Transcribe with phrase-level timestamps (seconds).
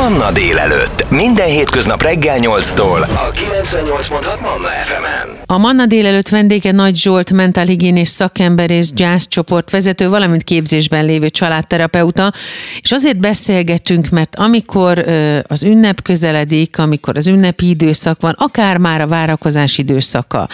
[0.00, 1.10] Manna délelőtt.
[1.10, 3.00] Minden hétköznap reggel 8-tól.
[3.02, 5.38] A 98.6 Manna FM-en.
[5.46, 12.32] A Manna délelőtt vendége Nagy Zsolt, mentálhigiénés szakember és gyászcsoport vezető, valamint képzésben lévő családterapeuta.
[12.80, 14.98] És azért beszélgetünk, mert amikor
[15.46, 20.48] az ünnep közeledik, amikor az ünnepi időszak van, akár már a várakozás időszaka,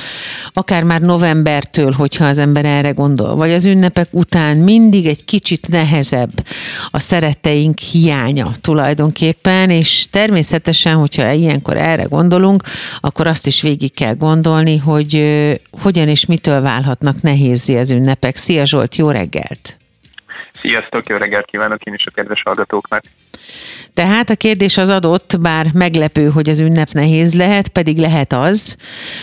[0.52, 5.68] akár már novembertől, hogyha az ember erre gondol, vagy az ünnepek után mindig egy kicsit
[5.68, 6.32] nehezebb
[6.88, 9.34] a szeretteink hiánya tulajdonképpen,
[9.68, 12.62] és természetesen, hogyha ilyenkor erre gondolunk,
[13.00, 15.22] akkor azt is végig kell gondolni, hogy
[15.70, 18.36] hogyan és mitől válhatnak nehézé az ünnepek.
[18.36, 19.76] Szia Zsolt, jó reggelt!
[20.66, 23.02] Sziasztok, jó reggelt kívánok én is a kedves hallgatóknak.
[23.94, 28.76] Tehát a kérdés az adott, bár meglepő, hogy az ünnep nehéz lehet, pedig lehet az,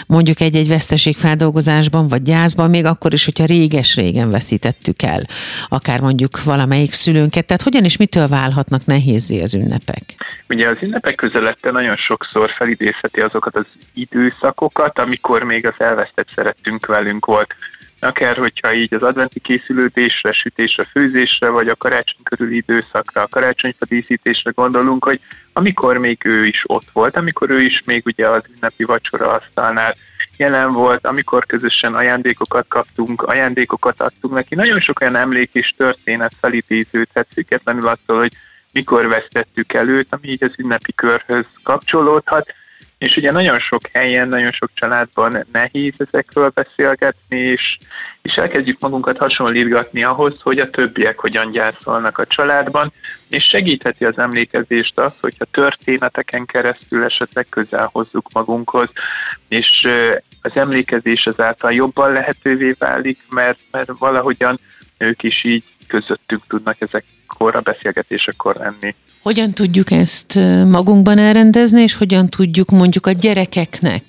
[0.07, 5.21] mondjuk egy-egy veszteségfeldolgozásban vagy gyászban, még akkor is, hogyha réges-régen veszítettük el,
[5.70, 7.45] akár mondjuk valamelyik szülőnket.
[7.45, 10.03] Tehát hogyan és mitől válhatnak nehézé az ünnepek?
[10.49, 16.85] Ugye az ünnepek közelette nagyon sokszor felidézheti azokat az időszakokat, amikor még az elvesztett szerettünk
[16.85, 17.55] velünk volt
[18.04, 23.85] akár hogyha így az adventi készülődésre, sütésre, főzésre, vagy a karácsony körüli időszakra, a karácsonyfa
[23.85, 25.20] díszítésre gondolunk, hogy
[25.54, 29.96] amikor még ő is ott volt, amikor ő is még ugye az ünnepi vacsora asztalnál
[30.37, 34.55] jelen volt, amikor közösen ajándékokat kaptunk, ajándékokat adtunk neki.
[34.55, 38.34] Nagyon sok olyan emlék és történet felidéződhet, függetlenül attól, hogy
[38.71, 42.54] mikor vesztettük előtt, ami így az ünnepi körhöz kapcsolódhat
[43.04, 47.77] és ugye nagyon sok helyen, nagyon sok családban nehéz ezekről beszélgetni, és,
[48.21, 52.91] és elkezdjük magunkat hasonlítgatni ahhoz, hogy a többiek hogyan gyászolnak a családban,
[53.29, 58.90] és segítheti az emlékezést az, hogyha történeteken keresztül esetleg közel hozzuk magunkhoz,
[59.48, 59.87] és
[60.41, 64.59] az emlékezés ezáltal jobban lehetővé válik, mert, mert valahogyan
[64.97, 66.81] ők is így közöttünk tudnak
[67.34, 68.95] ezekkor a beszélgetésekor lenni.
[69.22, 70.35] Hogyan tudjuk ezt
[70.66, 74.03] magunkban elrendezni, és hogyan tudjuk mondjuk a gyerekeknek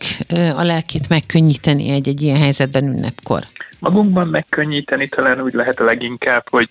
[0.57, 3.41] a lelkét megkönnyíteni egy-egy ilyen helyzetben ünnepkor?
[3.79, 6.69] Magunkban megkönnyíteni talán úgy lehet a leginkább, hogy,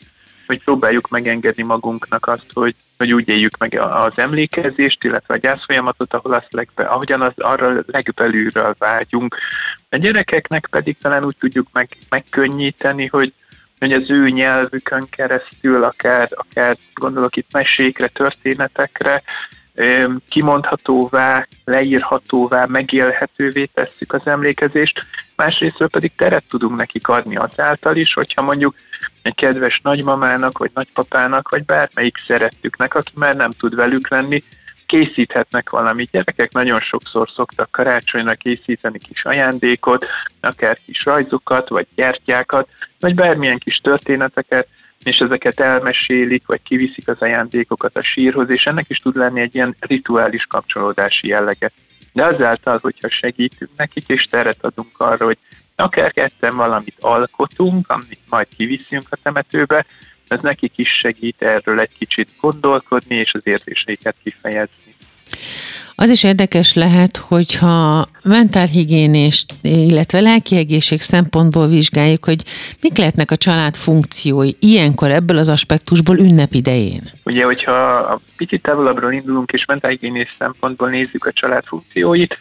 [0.47, 6.13] hogy próbáljuk megengedni magunknak azt, hogy, hogy úgy éljük meg az emlékezést, illetve a gyászfolyamatot,
[6.13, 9.35] ahol azt legbe, ahogyan az arra legbelülről vágyunk.
[9.89, 13.33] A gyerekeknek pedig talán úgy tudjuk meg, megkönnyíteni, hogy,
[13.83, 19.23] hogy az ő nyelvükön keresztül, akár, akár gondolok itt mesékre, történetekre,
[20.29, 25.05] kimondhatóvá, leírhatóvá, megélhetővé tesszük az emlékezést,
[25.35, 28.75] másrésztről pedig teret tudunk nekik adni azáltal is, hogyha mondjuk
[29.21, 34.43] egy kedves nagymamának, vagy nagypapának, vagy bármelyik szerettüknek, aki már nem tud velük lenni,
[34.85, 36.09] készíthetnek valamit.
[36.11, 40.05] Gyerekek nagyon sokszor szoktak karácsonyra készíteni kis ajándékot,
[40.39, 42.69] akár kis rajzokat, vagy gyertyákat,
[43.03, 44.67] vagy bármilyen kis történeteket,
[45.03, 49.55] és ezeket elmesélik, vagy kiviszik az ajándékokat a sírhoz, és ennek is tud lenni egy
[49.55, 51.71] ilyen rituális kapcsolódási jellege.
[52.13, 55.37] De azáltal, hogyha segítünk nekik, és teret adunk arra, hogy
[55.75, 59.85] akár ketten valamit alkotunk, amit majd kiviszünk a temetőbe,
[60.27, 64.95] ez nekik is segít erről egy kicsit gondolkodni, és az érzéseiket kifejezni.
[65.95, 72.43] Az is érdekes lehet, hogyha mentálhigiénést, illetve lelkiegészség szempontból vizsgáljuk, hogy
[72.81, 77.01] mik lehetnek a család funkciói ilyenkor ebből az aspektusból ünnep idején.
[77.23, 82.37] Ugye, hogyha a picit távolabbról indulunk és mentálhigiénés szempontból nézzük a család funkcióit,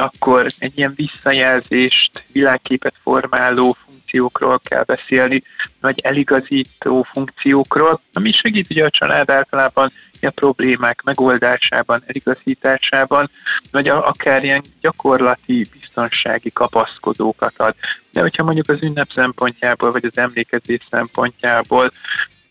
[0.00, 5.42] akkor egy ilyen visszajelzést, világképet formáló funkciókról kell beszélni,
[5.80, 13.30] vagy eligazító funkciókról, ami segít ugye a család általában a problémák megoldásában, eligazításában,
[13.70, 17.74] vagy akár ilyen gyakorlati biztonsági kapaszkodókat ad.
[18.12, 21.92] De hogyha mondjuk az ünnep szempontjából, vagy az emlékezés szempontjából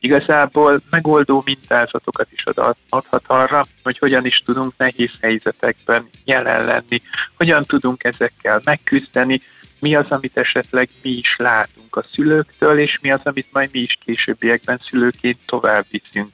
[0.05, 7.01] igazából megoldó mintázatokat is ad, adhat arra, hogy hogyan is tudunk nehéz helyzetekben jelen lenni,
[7.37, 9.41] hogyan tudunk ezekkel megküzdeni,
[9.79, 13.79] mi az, amit esetleg mi is látunk a szülőktől, és mi az, amit majd mi
[13.79, 16.29] is későbbiekben szülőként tovább viszünk.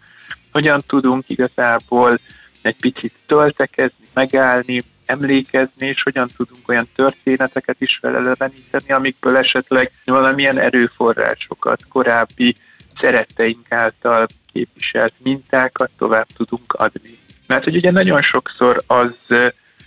[0.51, 2.19] Hogyan tudunk igazából
[2.61, 10.57] egy picit töltekezni, megállni, emlékezni, és hogyan tudunk olyan történeteket is feleleveníteni, amikből esetleg valamilyen
[10.57, 12.55] erőforrásokat, korábbi
[13.01, 17.17] szeretteink által képviselt mintákat tovább tudunk adni.
[17.47, 19.13] Mert hogy ugye nagyon sokszor az,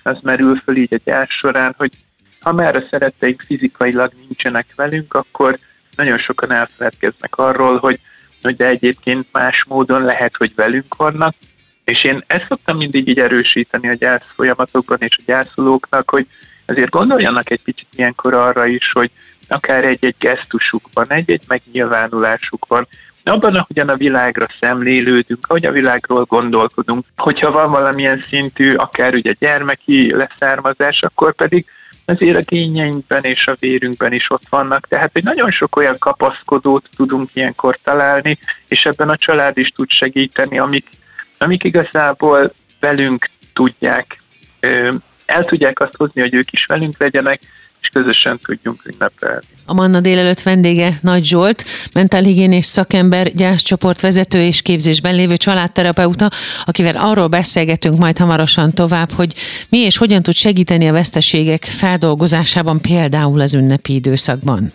[0.03, 1.93] az merül föl így a gyár során, hogy
[2.41, 5.59] ha már a szeretteink fizikailag nincsenek velünk, akkor
[5.97, 8.01] nagyon sokan elfeledkeznek arról, hogy,
[8.43, 11.35] hogy de egyébként más módon lehet, hogy velünk vannak,
[11.85, 16.27] és én ezt szoktam mindig így erősíteni a gyász folyamatokban és a gyászolóknak, hogy
[16.67, 19.11] azért gondoljanak egy picit ilyenkor arra is, hogy
[19.49, 22.87] akár egy-egy gesztusukban, egy-egy megnyilvánulásukban
[23.25, 29.33] abban, ahogyan a világra szemlélődünk, ahogy a világról gondolkodunk, hogyha van valamilyen szintű, akár ugye
[29.39, 31.67] gyermeki leszármazás, akkor pedig
[32.05, 36.89] azért a gényeinkben és a vérünkben is ott vannak, tehát hogy nagyon sok olyan kapaszkodót
[36.97, 38.39] tudunk ilyenkor találni,
[38.69, 40.87] és ebben a család is tud segíteni, amik,
[41.39, 44.23] amik igazából velünk tudják,
[45.27, 47.41] el tudják azt hozni, hogy ők is velünk legyenek,
[47.85, 49.47] és közösen tudjunk ünnepelni.
[49.67, 56.31] A Manna délelőtt vendége Nagy Zsolt, mentálhigiénés szakember, gyászcsoport vezető és képzésben lévő családterapeuta,
[56.65, 59.35] akivel arról beszélgetünk majd hamarosan tovább, hogy
[59.69, 64.73] mi és hogyan tud segíteni a veszteségek feldolgozásában, például az ünnepi időszakban.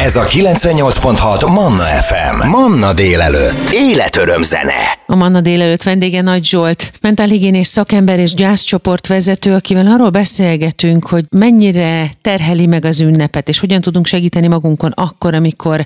[0.00, 2.48] Ez a 98.6 Manna FM.
[2.48, 3.70] Manna délelőtt.
[3.72, 4.98] Életöröm zene.
[5.06, 11.24] A Manna délelőtt vendége Nagy Zsolt, mentálhigiénés szakember és gyászcsoport vezető, akivel arról beszélgetünk, hogy
[11.30, 15.80] mennyire terheli meg az ünnepet, és hogyan tudunk segíteni magunkon akkor, amikor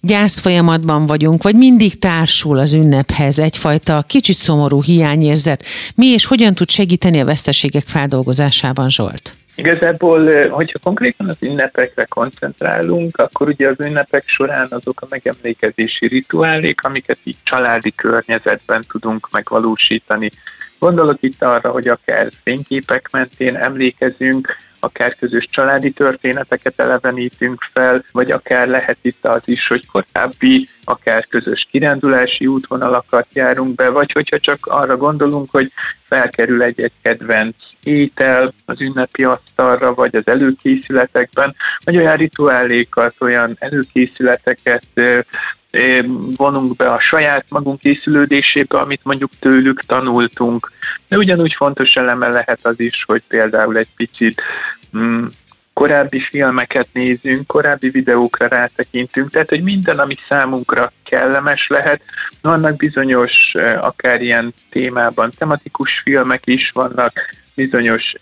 [0.00, 5.64] gyász folyamatban vagyunk, vagy mindig társul az ünnephez egyfajta kicsit szomorú hiányérzet.
[5.94, 9.34] Mi és hogyan tud segíteni a veszteségek feldolgozásában, Zsolt?
[9.54, 16.84] Igazából, hogyha konkrétan az ünnepekre koncentrálunk, akkor ugye az ünnepek során azok a megemlékezési rituálék,
[16.84, 20.30] amiket így családi környezetben tudunk megvalósítani.
[20.78, 28.30] Gondolok itt arra, hogy akár fényképek mentén emlékezünk, akár közös családi történeteket elevenítünk fel, vagy
[28.30, 34.38] akár lehet itt az is, hogy korábbi, akár közös kirándulási útvonalakat járunk be, vagy hogyha
[34.38, 35.72] csak arra gondolunk, hogy
[36.08, 41.54] felkerül egy-egy kedvenc étel az ünnepi asztalra, vagy az előkészületekben,
[41.84, 44.86] vagy olyan rituálékat, olyan előkészületeket
[46.36, 50.72] vonunk be a saját magunk készülődésébe, amit mondjuk tőlük tanultunk.
[51.08, 54.42] De ugyanúgy fontos eleme lehet az is, hogy például egy picit
[54.96, 55.24] mm,
[55.72, 62.02] korábbi filmeket nézünk, korábbi videókra rátekintünk, tehát hogy minden, ami számunkra kellemes lehet,
[62.42, 63.32] vannak bizonyos,
[63.80, 67.12] akár ilyen témában tematikus filmek is vannak,
[67.54, 68.12] bizonyos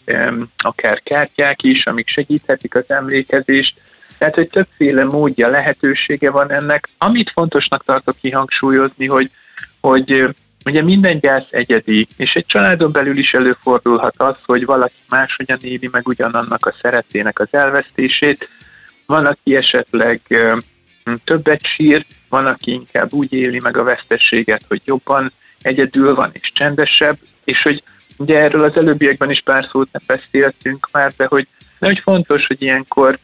[0.57, 3.81] akár kártyák is, amik segíthetik az emlékezést,
[4.23, 6.89] tehát, hogy többféle módja, lehetősége van ennek.
[6.99, 9.31] Amit fontosnak tartok kihangsúlyozni, hogy,
[9.81, 10.29] hogy
[10.65, 15.89] ugye minden gyász egyedi, és egy családon belül is előfordulhat az, hogy valaki máshogyan éli
[15.93, 18.49] meg ugyanannak a szeretének az elvesztését,
[19.07, 20.21] van, aki esetleg
[21.25, 25.33] többet sír, van, aki inkább úgy éli meg a vesztességet, hogy jobban
[25.63, 27.83] egyedül van és csendesebb, és hogy
[28.19, 31.47] ugye erről az előbbiekben is pár szót beszéltünk már, de hogy,
[31.79, 33.19] de fontos, hogy ilyenkor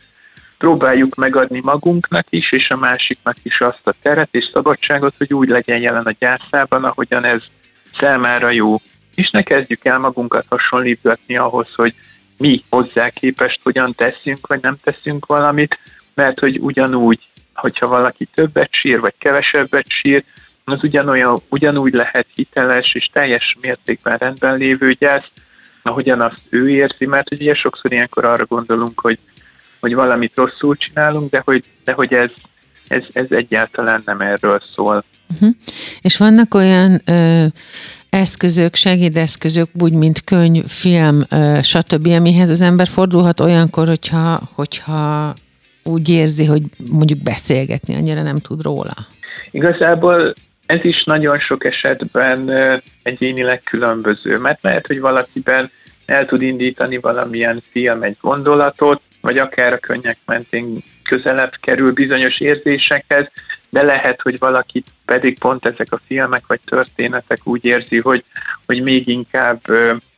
[0.58, 5.49] próbáljuk megadni magunknak is, és a másiknak is azt a teret és szabadságot, hogy úgy
[5.49, 7.43] legyen jelen a gyászában, ahogyan ez
[7.99, 8.81] számára jó.
[9.14, 11.94] És ne kezdjük el magunkat hasonlítgatni ahhoz, hogy
[12.38, 15.78] mi hozzá képest hogyan teszünk, vagy nem teszünk valamit,
[16.14, 17.20] mert hogy ugyanúgy,
[17.55, 20.25] hogyha valaki többet sír, vagy kevesebbet sír,
[20.64, 25.31] az ugyanolyan, ugyanúgy lehet hiteles és teljes mértékben rendben lévő gyász,
[25.82, 29.19] ahogyan azt ő érzi, mert ugye sokszor ilyenkor arra gondolunk, hogy
[29.80, 32.30] hogy valamit rosszul csinálunk, de hogy, de hogy ez,
[32.88, 35.04] ez, ez egyáltalán nem erről szól.
[35.32, 35.50] Uh-huh.
[36.00, 37.44] És vannak olyan ö,
[38.10, 45.34] eszközök, segédeszközök, úgy, mint könyv, film, ö, stb., amihez az ember fordulhat olyankor, hogyha, hogyha
[45.82, 48.94] úgy érzi, hogy mondjuk beszélgetni annyira nem tud róla?
[49.50, 50.34] Igazából
[50.66, 52.50] ez is nagyon sok esetben
[53.02, 55.70] egyénileg különböző, mert lehet, hogy valakiben
[56.06, 62.41] el tud indítani valamilyen film egy gondolatot, vagy akár a könnyek mentén közelebb kerül bizonyos
[62.41, 63.27] érzésekhez,
[63.69, 68.25] de lehet, hogy valaki pedig pont ezek a filmek vagy történetek úgy érzi, hogy,
[68.67, 69.60] hogy még, inkább,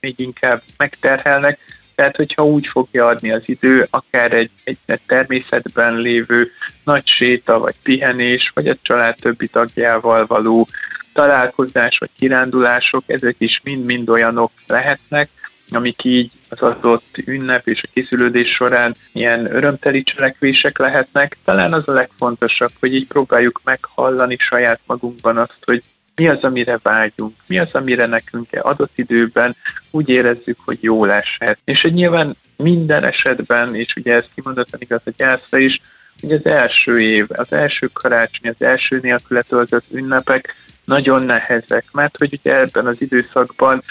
[0.00, 1.58] még inkább megterhelnek.
[1.94, 6.50] Tehát, hogyha úgy fogja adni az idő, akár egy, egy természetben lévő
[6.84, 10.68] nagy séta, vagy pihenés, vagy a család többi tagjával való
[11.12, 15.28] találkozás, vagy kirándulások, ezek is mind-mind olyanok lehetnek,
[15.70, 21.36] amik így az adott ünnep és a készülődés során ilyen örömteli cselekvések lehetnek.
[21.44, 25.82] Talán az a legfontosabb, hogy így próbáljuk meghallani saját magunkban azt, hogy
[26.14, 29.56] mi az, amire vágyunk, mi az, amire nekünk adott időben
[29.90, 31.58] úgy érezzük, hogy jó lehet.
[31.64, 35.80] És hogy nyilván minden esetben, és ugye ez kimondottan igaz a gyászra is,
[36.20, 40.54] hogy az első év, az első karácsony, az első nélkül letöltött ünnepek
[40.84, 43.82] nagyon nehezek, mert hogy ugye ebben az időszakban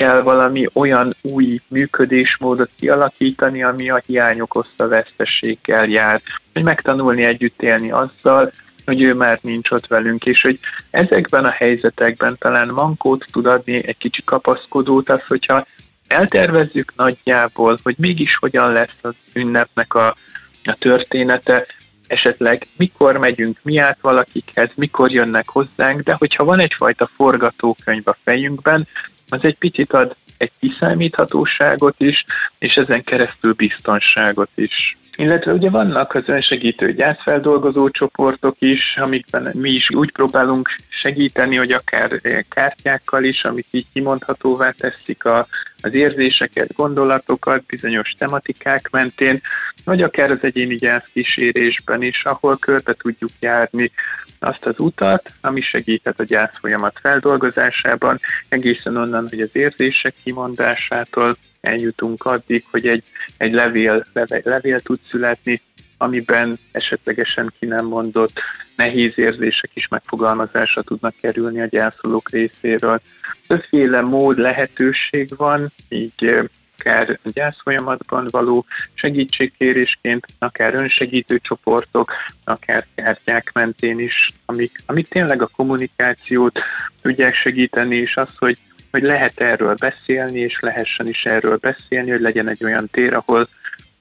[0.00, 6.20] kell valami olyan új működésmódot kialakítani, ami a hiány okozta vesztességgel jár,
[6.52, 8.52] hogy megtanulni együtt élni azzal,
[8.84, 10.58] hogy ő már nincs ott velünk, és hogy
[10.90, 15.66] ezekben a helyzetekben talán mankót tud adni, egy kicsi kapaszkodót az, hogyha
[16.06, 20.16] eltervezzük nagyjából, hogy mégis hogyan lesz az ünnepnek a,
[20.64, 21.66] a története,
[22.06, 28.16] esetleg mikor megyünk mi át valakikhez, mikor jönnek hozzánk, de hogyha van egyfajta forgatókönyv a
[28.24, 28.86] fejünkben,
[29.30, 32.24] az egy picit ad egy kiszámíthatóságot is,
[32.58, 34.98] és ezen keresztül biztonságot is.
[35.16, 41.70] Illetve ugye vannak az önsegítő gyászfeldolgozó csoportok is, amikben mi is úgy próbálunk segíteni, hogy
[41.70, 45.46] akár kártyákkal is, amik így kimondhatóvá teszik a,
[45.82, 49.40] az érzéseket, gondolatokat bizonyos tematikák mentén,
[49.84, 53.90] vagy akár az egyéni gyászkísérésben is, ahol körbe tudjuk járni
[54.38, 61.36] azt az utat, ami segíthet a gyász folyamat feldolgozásában, egészen onnan, hogy az érzések kimondásától
[61.60, 63.04] eljutunk addig, hogy egy,
[63.36, 65.62] egy levél, levél, levél tud születni,
[65.96, 68.32] amiben esetlegesen ki nem mondott
[68.76, 73.00] nehéz érzések is megfogalmazásra tudnak kerülni a gyászolók részéről.
[73.46, 76.48] Többféle mód, lehetőség van, így
[76.80, 78.64] akár gyászfolyamatban való
[78.94, 82.12] segítségkérésként, akár önsegítő csoportok,
[82.44, 86.58] akár kártyák mentén is, amik, amik tényleg a kommunikációt
[87.02, 88.58] tudják segíteni, és az, hogy
[88.90, 93.48] hogy lehet erről beszélni, és lehessen is erről beszélni, hogy legyen egy olyan tér, ahol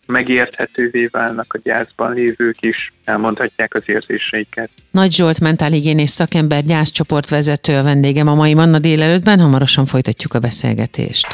[0.05, 4.69] megérthetővé válnak a gyászban lévők is, elmondhatják az érzéseiket.
[4.91, 10.39] Nagy Zsolt mentálhigiénés szakember gyászcsoport vezető a vendégem a mai Manna délelőttben, hamarosan folytatjuk a
[10.39, 11.27] beszélgetést.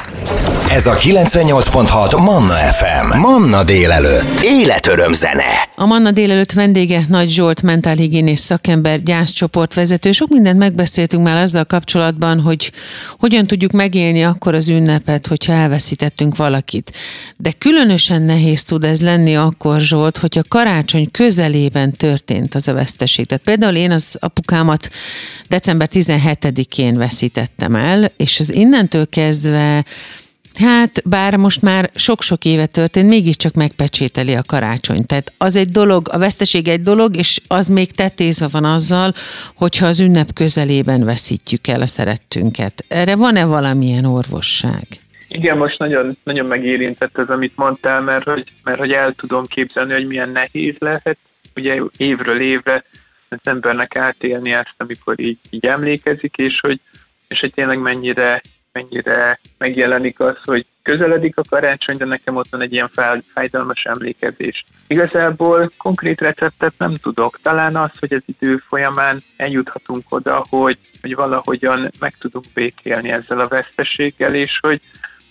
[0.70, 3.18] Ez a 98.6 Manna FM.
[3.18, 4.40] Manna délelőtt.
[4.42, 5.68] Életöröm zene.
[5.76, 9.80] A Manna délelőtt vendége Nagy Zsolt mentálhigiénés szakember gyászcsoport.
[10.12, 12.72] Sok mindent megbeszéltünk már azzal kapcsolatban, hogy
[13.18, 16.92] hogyan tudjuk megélni akkor az ünnepet, hogyha elveszítettünk valakit.
[17.36, 23.26] De különösen nehéz tud ez lenni akkor, Zsolt, hogyha karácsony közelében történt az a veszteség.
[23.26, 24.88] Tehát például én az apukámat
[25.48, 29.84] december 17-én veszítettem el, és az innentől kezdve
[30.58, 35.06] Hát, bár most már sok-sok éve történt, mégiscsak megpecsételi a karácsony.
[35.06, 39.12] Tehát az egy dolog, a veszteség egy dolog, és az még tetézve van azzal,
[39.54, 42.84] hogyha az ünnep közelében veszítjük el a szerettünket.
[42.88, 44.86] Erre van-e valamilyen orvosság?
[45.28, 49.92] Igen, most nagyon, nagyon megérintett ez, amit mondtál, mert hogy, mert hogy el tudom képzelni,
[49.92, 51.18] hogy milyen nehéz lehet,
[51.56, 52.84] ugye évről évre
[53.28, 56.80] az embernek átélni ezt, amikor így, így emlékezik, és hogy,
[57.28, 58.42] és hogy tényleg mennyire,
[58.76, 62.90] mennyire megjelenik az, hogy közeledik a karácsony, de nekem ott van egy ilyen
[63.34, 64.64] fájdalmas emlékezés.
[64.86, 67.38] Igazából konkrét receptet nem tudok.
[67.42, 73.40] Talán az, hogy az idő folyamán eljuthatunk oda, hogy, hogy valahogyan meg tudunk békélni ezzel
[73.40, 74.80] a veszteséggel, és hogy,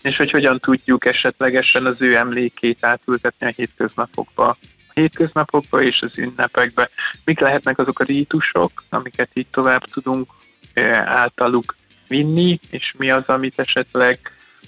[0.01, 4.57] és hogy hogyan tudjuk esetlegesen az ő emlékét átültetni a hétköznapokba a
[4.93, 6.89] hétköznapokba és az ünnepekbe.
[7.25, 10.31] Mik lehetnek azok a rítusok, amiket így tovább tudunk
[11.05, 11.75] általuk
[12.07, 14.19] vinni, és mi az, amit esetleg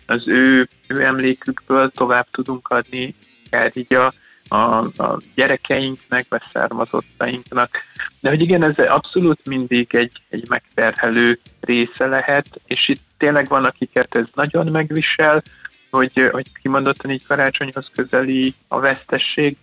[0.06, 3.15] az ő, ő emlékükből tovább tudunk adni,
[3.46, 4.13] akár így a,
[4.48, 7.77] a, a gyerekeinknek, vagy származottainknak.
[8.20, 13.65] De hogy igen, ez abszolút mindig egy, egy megterhelő része lehet, és itt tényleg van,
[13.65, 15.44] akiket ez nagyon megvisel,
[15.89, 19.58] hogy, hogy kimondottan így karácsonyhoz közeli a vesztesség,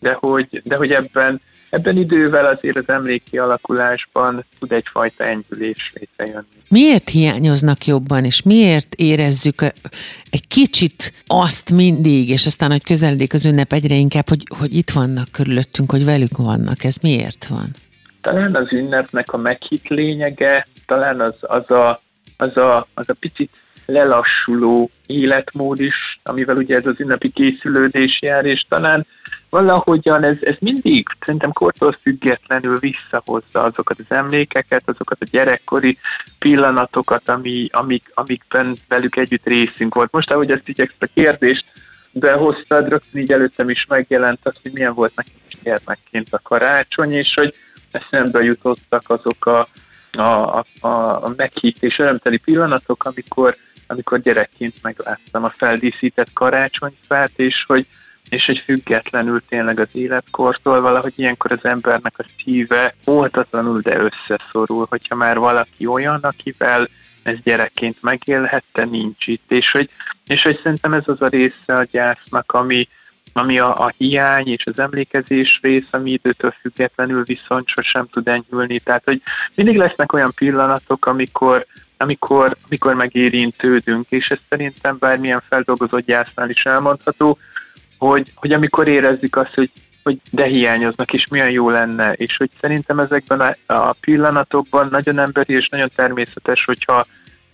[0.00, 6.46] de hogy, de hogy ebben, ebben idővel azért az emléki alakulásban tud egyfajta enyhülés létrejönni.
[6.68, 9.62] Miért hiányoznak jobban, és miért érezzük
[10.30, 14.90] egy kicsit azt mindig, és aztán, hogy közeledik az ünnep egyre inkább, hogy, hogy itt
[14.90, 16.84] vannak körülöttünk, hogy velük vannak.
[16.84, 17.70] Ez miért van?
[18.20, 22.02] Talán az ünnepnek a meghitt lényege, talán az, az, a,
[22.36, 23.50] az, a, az a picit
[23.86, 29.06] lelassuló életmód is, amivel ugye ez az ünnepi készülődés jár, és talán
[29.50, 35.98] valahogyan ez, ez mindig szerintem kortól függetlenül visszahozza azokat az emlékeket, azokat a gyerekkori
[36.38, 40.12] pillanatokat, ami, amik, amikben velük együtt részünk volt.
[40.12, 41.64] Most, ahogy ezt így ezt a kérdést
[42.10, 45.12] behoztad, rögtön így előttem is megjelent az, hogy milyen volt
[45.48, 47.54] is gyermekként a karácsony, és hogy
[47.90, 49.68] eszembe jutottak azok a,
[50.12, 50.88] a, a,
[51.24, 57.86] a meghitt és örömteli pillanatok, amikor, amikor gyerekként megláttam a feldíszített karácsonyfát, és hogy,
[58.30, 64.86] és hogy függetlenül tényleg az életkortól valahogy ilyenkor az embernek a szíve óhatatlanul, de összeszorul,
[64.88, 66.88] hogyha már valaki olyan, akivel
[67.22, 69.90] ez gyerekként megélhette, nincs itt, és hogy,
[70.26, 72.88] és hogy szerintem ez az a része a gyásznak, ami,
[73.32, 78.78] ami a, a hiány és az emlékezés rész, ami időtől függetlenül viszont sosem tud enyhülni.
[78.78, 79.22] Tehát, hogy
[79.54, 81.66] mindig lesznek olyan pillanatok, amikor,
[81.96, 87.38] amikor, amikor megérintődünk, és ez szerintem bármilyen feldolgozott gyásznál is elmondható,
[87.98, 89.70] hogy, hogy amikor érezzük azt, hogy,
[90.02, 95.18] hogy de hiányoznak, és milyen jó lenne, és hogy szerintem ezekben a, a pillanatokban nagyon
[95.18, 97.06] emberi és nagyon természetes, hogyha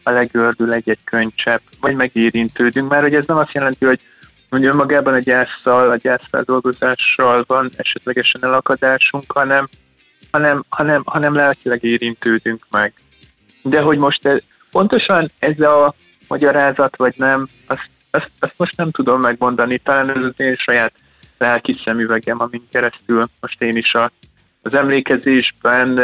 [0.03, 4.01] a legördül egy-egy könycsepp, vagy megérintődünk, mert hogy ez nem azt jelenti, hogy
[4.55, 9.69] hogy önmagában a gyászsal, a gyászfeldolgozással van esetlegesen elakadásunk, hanem,
[10.31, 12.93] hanem, hanem, hanem lelkileg érintődünk meg.
[13.63, 14.39] De hogy most ez,
[14.71, 15.95] pontosan ez a
[16.29, 19.79] magyarázat, vagy nem, azt, azt, azt most nem tudom megmondani.
[19.79, 20.93] Talán ez az én saját
[21.39, 24.11] lelki szemüvegem, amin keresztül most én is a,
[24.63, 25.99] az emlékezésben,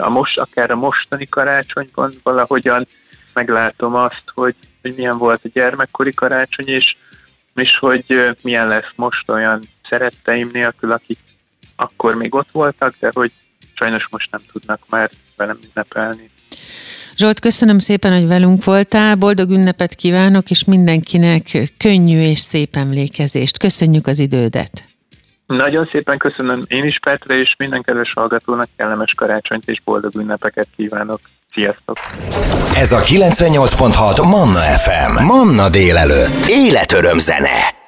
[0.00, 2.86] a most, akár a mostani karácsonyban valahogyan
[3.32, 6.96] meglátom azt, hogy, hogy milyen volt a gyermekkori karácsony, és,
[7.54, 11.18] és hogy milyen lesz most olyan szeretteim nélkül, akik
[11.76, 13.32] akkor még ott voltak, de hogy
[13.74, 16.30] sajnos most nem tudnak már velem ünnepelni.
[17.16, 23.58] Zsolt, köszönöm szépen, hogy velünk voltál, boldog ünnepet kívánok, és mindenkinek könnyű és szép emlékezést.
[23.58, 24.84] Köszönjük az idődet!
[25.46, 30.68] Nagyon szépen köszönöm én is Petre, és minden kedves hallgatónak kellemes karácsonyt és boldog ünnepeket
[30.76, 31.20] kívánok.
[31.52, 31.96] Sziasztok!
[32.76, 35.24] Ez a 98.6 Manna FM.
[35.24, 36.46] Manna délelőtt.
[36.48, 37.82] Életöröm zene.